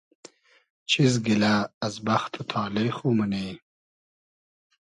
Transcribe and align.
چیز 0.89 1.13
گیلۂ 1.25 1.55
از 1.85 1.93
بئخت 2.05 2.33
و 2.39 2.41
تالې 2.51 2.87
خو 2.97 3.07
مونی؟ 3.17 3.47